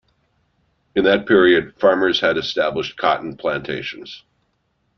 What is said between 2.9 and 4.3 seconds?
cotton plantations.